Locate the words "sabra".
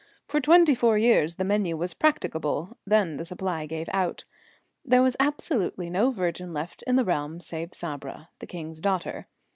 7.75-8.29